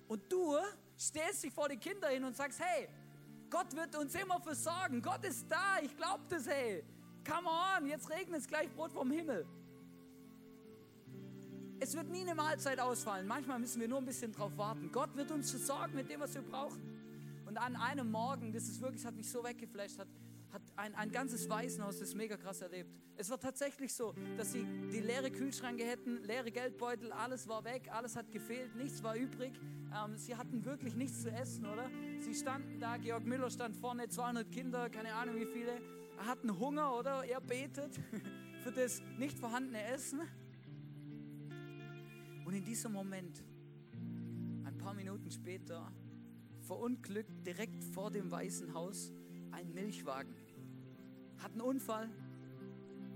[0.09, 0.57] Und du
[0.98, 2.88] stellst dich vor die Kinder hin und sagst, hey,
[3.48, 5.02] Gott wird uns immer versorgen.
[5.02, 6.85] Gott ist da, ich glaube das, hey.
[7.24, 9.46] Come on, jetzt regnet es gleich Brot vom Himmel.
[11.83, 13.27] Es wird nie eine Mahlzeit ausfallen.
[13.27, 14.92] Manchmal müssen wir nur ein bisschen drauf warten.
[14.92, 16.81] Gott wird uns versorgen mit dem, was wir brauchen.
[17.45, 20.07] Und an einem Morgen, das ist wirklich, hat mich so weggeflasht, hat
[20.53, 22.90] hat ein, ein ganzes Waisenhaus das mega krass erlebt.
[23.16, 27.88] Es war tatsächlich so, dass sie die leere Kühlschränke hätten, leere Geldbeutel, alles war weg,
[27.90, 29.55] alles hat gefehlt, nichts war übrig.
[29.95, 31.90] Ähm, sie hatten wirklich nichts zu essen, oder?
[32.21, 35.81] Sie standen da, Georg Müller stand vorne, 200 Kinder, keine Ahnung wie viele,
[36.18, 37.25] hatten Hunger, oder?
[37.25, 37.99] Er betet
[38.62, 40.21] für das nicht vorhandene Essen.
[42.53, 43.43] Und in diesem Moment,
[44.65, 45.91] ein paar Minuten später,
[46.61, 49.11] verunglückt direkt vor dem Weißen Haus
[49.53, 50.35] ein Milchwagen
[51.38, 52.11] hat einen Unfall.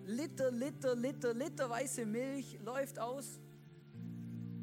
[0.06, 3.38] Liter, Liter, Liter, Liter weiße Milch läuft aus.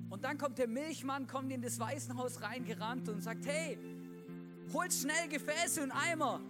[0.09, 3.77] Und dann kommt der Milchmann, kommt in das Waisenhaus reingerannt und sagt, hey,
[4.73, 6.41] holt schnell Gefäße und Eimer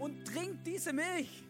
[0.00, 1.44] und trinkt diese Milch.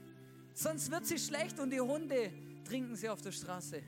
[0.52, 2.30] Sonst wird sie schlecht und die Hunde
[2.64, 3.82] trinken sie auf der Straße.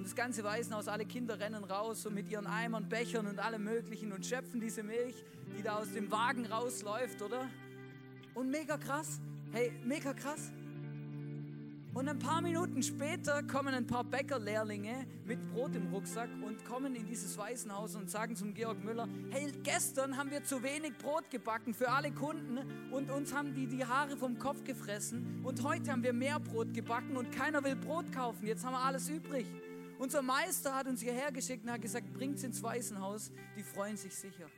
[0.00, 3.64] Und das ganze Waisenhaus, alle Kinder rennen raus und mit ihren Eimern, Bechern und allem
[3.64, 5.22] Möglichen und schöpfen diese Milch,
[5.54, 7.46] die da aus dem Wagen rausläuft, oder?
[8.32, 9.20] Und mega krass,
[9.52, 10.52] Hey, mega krass.
[11.92, 16.94] Und ein paar Minuten später kommen ein paar Bäckerlehrlinge mit Brot im Rucksack und kommen
[16.94, 21.28] in dieses Waisenhaus und sagen zum Georg Müller, hey, gestern haben wir zu wenig Brot
[21.30, 22.58] gebacken für alle Kunden
[22.90, 26.72] und uns haben die die Haare vom Kopf gefressen und heute haben wir mehr Brot
[26.72, 29.46] gebacken und keiner will Brot kaufen, jetzt haben wir alles übrig.
[30.00, 33.98] Unser Meister hat uns hierher geschickt und hat gesagt, bringt es ins Waisenhaus, die freuen
[33.98, 34.48] sich sicher.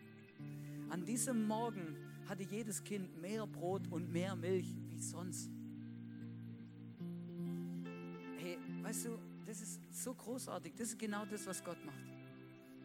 [0.88, 1.96] An diesem Morgen
[2.28, 5.50] hatte jedes Kind mehr Brot und mehr Milch wie sonst.
[8.82, 10.74] Weißt du, das ist so großartig.
[10.76, 11.98] Das ist genau das, was Gott macht.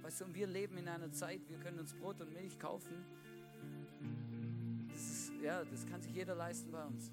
[0.02, 3.06] Weißt du, und wir leben in einer Zeit, wir können uns Brot und Milch kaufen.
[4.89, 7.12] Das ist, ja, das kann sich jeder leisten bei uns.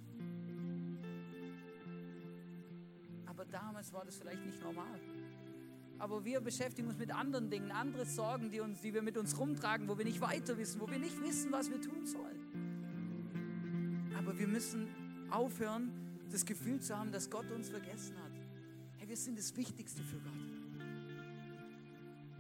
[3.27, 5.01] Aber damals war das vielleicht nicht normal.
[5.99, 9.39] Aber wir beschäftigen uns mit anderen Dingen, andere Sorgen, die, uns, die wir mit uns
[9.39, 14.11] rumtragen, wo wir nicht weiter wissen, wo wir nicht wissen, was wir tun sollen.
[14.17, 14.89] Aber wir müssen
[15.31, 15.93] aufhören,
[16.31, 18.33] das Gefühl zu haben, dass Gott uns vergessen hat.
[18.99, 20.33] Hey, wir sind das Wichtigste für Gott.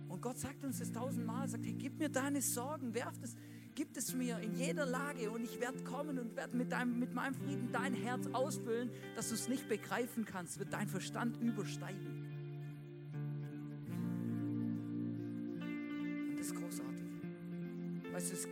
[0.08, 3.36] Und Gott sagt uns das tausendmal, sagt, hey, gib mir deine Sorgen, werf das,
[3.74, 7.34] gib es mir in jeder Lage und ich werde kommen und werde mit, mit meinem
[7.34, 12.23] Frieden dein Herz ausfüllen, dass du es nicht begreifen kannst, wird dein Verstand übersteigen.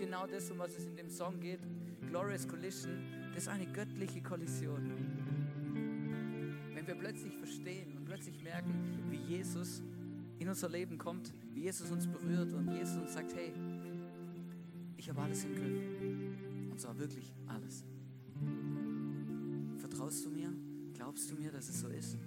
[0.03, 1.61] Genau das, um was es in dem Song geht.
[2.09, 2.91] Glorious Collision,
[3.33, 4.91] das ist eine göttliche Kollision.
[6.75, 8.75] Wenn wir plötzlich verstehen plötzlich merken,
[9.11, 9.81] wie Jesus
[10.41, 13.53] in unser Leben kommt, wie Jesus uns berührt und Jesus uns sagt, hey,
[14.97, 16.73] ich habe alles im Griff.
[16.73, 17.85] Und zwar wirklich alles.
[19.79, 20.53] Vertraust du mir?
[20.95, 22.19] Glaubst du mir, dass es so ist?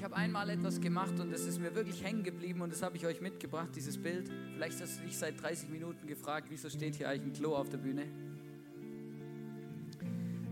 [0.00, 2.96] Ich habe einmal etwas gemacht und das ist mir wirklich hängen geblieben und das habe
[2.96, 4.30] ich euch mitgebracht, dieses Bild.
[4.54, 7.68] Vielleicht hast du dich seit 30 Minuten gefragt, wieso steht hier eigentlich ein Klo auf
[7.68, 8.06] der Bühne?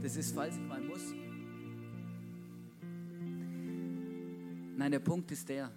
[0.03, 1.15] Das ist, falls ich mal muss.
[4.77, 5.73] Nein, der Punkt ist der.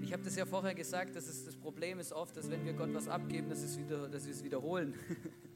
[0.00, 2.74] Ich habe das ja vorher gesagt, dass es das Problem ist oft, dass wenn wir
[2.74, 4.94] Gott was abgeben, dass, es wieder, dass wir es wiederholen.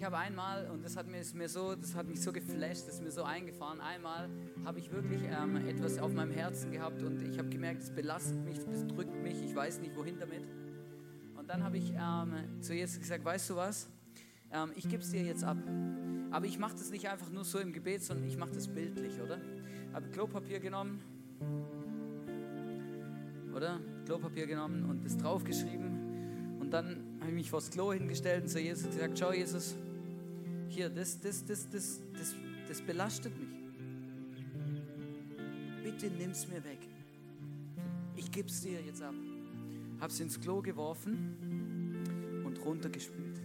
[0.00, 2.94] ich habe einmal, und das hat, mir, mir so, das hat mich so geflasht, das
[2.94, 4.30] ist mir so eingefahren, einmal
[4.64, 8.42] habe ich wirklich ähm, etwas auf meinem Herzen gehabt und ich habe gemerkt, es belastet
[8.42, 10.42] mich, es drückt mich, ich weiß nicht wohin damit.
[11.36, 13.90] Und dann habe ich ähm, zu Jesus gesagt, weißt du was,
[14.50, 15.58] ähm, ich gebe es dir jetzt ab.
[16.30, 19.20] Aber ich mache das nicht einfach nur so im Gebet, sondern ich mache das bildlich,
[19.20, 19.38] oder?
[19.92, 21.02] habe Klopapier genommen,
[23.54, 23.78] oder?
[24.06, 26.58] Klopapier genommen und das draufgeschrieben.
[26.58, 29.76] Und dann habe ich mich vors Klo hingestellt und zu Jesus gesagt: Schau, Jesus,
[30.70, 32.34] hier, das, das, das, das, das,
[32.68, 33.48] das belastet mich.
[35.82, 36.78] Bitte nimm es mir weg.
[38.16, 39.14] Ich gebe es dir jetzt ab.
[40.00, 43.40] Habe es ins Klo geworfen und runtergespült.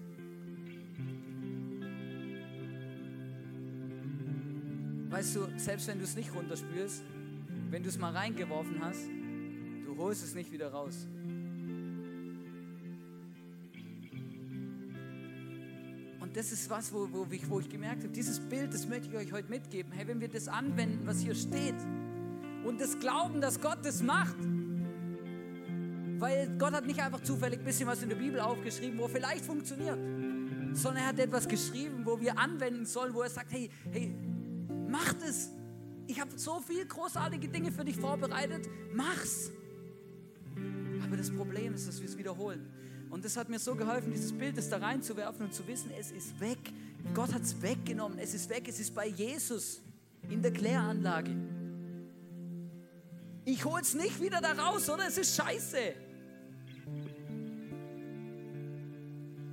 [5.10, 7.04] Weißt du, selbst wenn du es nicht runterspürst,
[7.72, 9.08] wenn du es mal reingeworfen hast,
[9.86, 11.08] du holst es nicht wieder raus.
[16.36, 19.16] Das ist was, wo, wo, ich, wo ich gemerkt habe, dieses Bild, das möchte ich
[19.16, 19.92] euch heute mitgeben.
[19.92, 21.76] Hey, wenn wir das anwenden, was hier steht,
[22.64, 24.38] und das glauben, dass Gott das macht,
[26.20, 29.46] weil Gott hat nicht einfach zufällig ein bisschen was in der Bibel aufgeschrieben, wo vielleicht
[29.46, 29.98] funktioniert,
[30.74, 34.14] sondern er hat etwas geschrieben, wo wir anwenden sollen, wo er sagt, hey, hey,
[34.96, 35.52] Mach es.
[36.08, 38.70] Ich habe so viele großartige Dinge für dich vorbereitet.
[38.94, 39.52] Mach's.
[41.04, 42.72] Aber das Problem ist, dass wir es wiederholen.
[43.16, 46.38] Und das hat mir so geholfen, dieses Bild da reinzuwerfen und zu wissen, es ist
[46.42, 46.60] weg.
[47.14, 48.20] Gott hat es weggenommen.
[48.20, 48.68] Es ist weg.
[48.68, 49.82] Es ist bei Jesus
[50.30, 51.32] in der Kläranlage.
[53.46, 55.08] Ich hole es nicht wieder da raus, oder?
[55.08, 55.78] Es ist scheiße.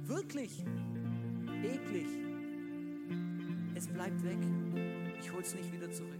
[0.07, 0.65] Wirklich.
[1.63, 2.09] Eklig.
[3.77, 4.39] Es bleibt weg
[5.21, 6.19] ich hole es nicht wieder zurück.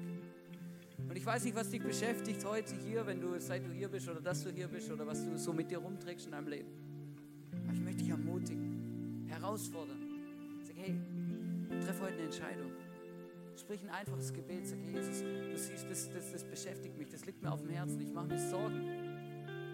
[1.09, 4.09] Und ich weiß nicht, was dich beschäftigt heute hier, wenn du, seit du hier bist
[4.09, 6.92] oder dass du hier bist oder was du so mit dir rumträgst in deinem Leben.
[7.65, 9.99] Aber ich möchte dich ermutigen, herausfordern.
[10.63, 10.95] Sag, hey,
[11.85, 12.73] treff heute eine Entscheidung.
[13.57, 14.67] Sprich ein einfaches Gebet.
[14.67, 18.01] Sag, Jesus, du siehst, das, das, das beschäftigt mich, das liegt mir auf dem Herzen.
[18.01, 18.83] Ich mache mir Sorgen.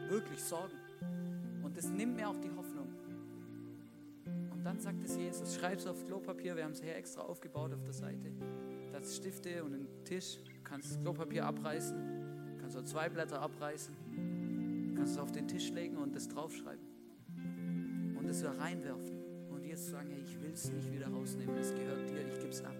[0.08, 0.74] Wirklich Sorgen.
[1.62, 2.88] Und das nimmt mir auch die Hoffnung.
[4.50, 7.72] Und dann sagt es Jesus, schreib es auf Klopapier, wir haben es hier extra aufgebaut
[7.72, 8.32] auf der Seite
[8.90, 10.38] da hat Stifte und einen Tisch.
[10.44, 11.96] Du kannst das Klopapier abreißen,
[12.52, 13.94] du kannst auch zwei Blätter abreißen,
[14.88, 16.87] du kannst es auf den Tisch legen und das draufschreiben.
[18.28, 19.22] Und es da reinwerfen.
[19.48, 22.50] Und jetzt sagen, hey, ich will es nicht wieder rausnehmen, es gehört dir, ich gebe
[22.50, 22.76] es ab.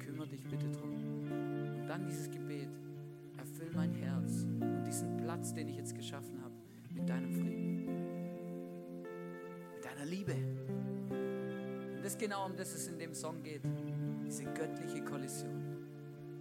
[0.00, 0.96] Kümmere dich bitte drum.
[1.78, 2.70] Und dann dieses Gebet,
[3.38, 6.54] erfüll mein Herz und diesen Platz, den ich jetzt geschaffen habe,
[6.92, 7.86] mit deinem Frieden,
[9.76, 10.34] mit deiner Liebe.
[11.94, 13.62] Und das genau um das es in dem Song geht.
[14.26, 15.86] diese göttliche Kollision,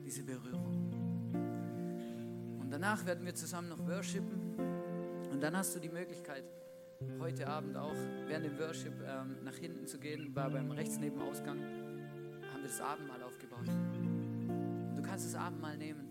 [0.03, 0.89] diese Berührung.
[2.59, 4.55] Und danach werden wir zusammen noch worshipen
[5.31, 6.43] und dann hast du die Möglichkeit,
[7.19, 7.95] heute Abend auch
[8.27, 12.67] während dem Worship ähm, nach hinten zu gehen, war beim rechts neben Ausgang, haben wir
[12.67, 13.67] das Abendmahl aufgebaut.
[14.95, 16.07] Du kannst das Abendmahl nehmen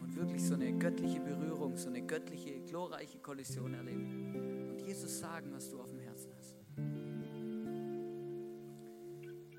[0.00, 4.70] und wirklich so eine göttliche Berührung, so eine göttliche, glorreiche Kollision erleben.
[4.70, 6.56] Und Jesus sagen, was du auf dem Herzen hast.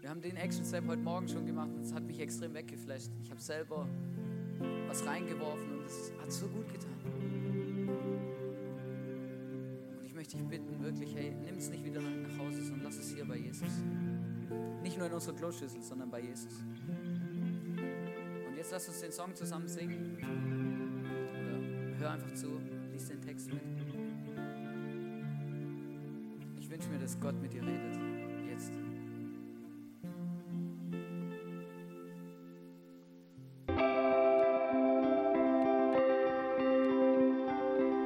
[0.02, 3.12] Wir haben den Action Step heute Morgen schon gemacht und es hat mich extrem weggeflasht.
[3.22, 3.88] Ich habe selber
[4.88, 7.63] was reingeworfen und es hat so gut getan.
[10.24, 13.26] Möchte dich bitten, wirklich, hey, nimm es nicht wieder nach Hause, sondern lass es hier
[13.26, 13.68] bei Jesus.
[14.82, 16.64] Nicht nur in unserer Kloschüssel, sondern bei Jesus.
[18.48, 20.18] Und jetzt lass uns den Song zusammen singen.
[20.22, 22.58] Oder hör einfach zu,
[22.94, 23.60] lies den Text mit.
[26.58, 28.03] Ich wünsche mir, dass Gott mit dir redet.